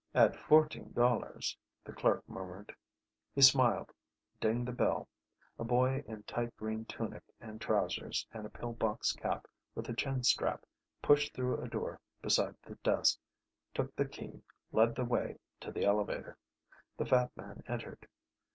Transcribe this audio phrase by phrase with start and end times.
[0.15, 1.55] "...at fourteen dollars,"
[1.85, 2.75] the clerk murmured.
[3.35, 3.91] He smiled,
[4.39, 5.07] dinged the bell.
[5.59, 9.45] A boy in tight green tunic and trousers and a pillbox cap
[9.75, 10.65] with a chin strap
[11.03, 13.19] pushed through a door beside the desk,
[13.75, 14.41] took the key,
[14.71, 16.35] led the way to the elevator.
[16.97, 18.07] The fat man entered.